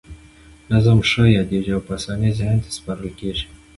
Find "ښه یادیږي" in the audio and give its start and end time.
1.09-1.71